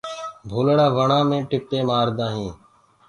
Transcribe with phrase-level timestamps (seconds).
[0.49, 2.55] ڀولڙآ وڻآ مينٚ ٽِپينٚ مآردآ هينٚ۔